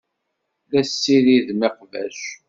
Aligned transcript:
La 0.71 0.81
tessiridem 0.87 1.61
iqbac. 1.69 2.19